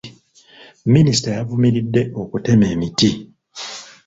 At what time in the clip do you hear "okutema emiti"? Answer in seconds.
2.21-3.09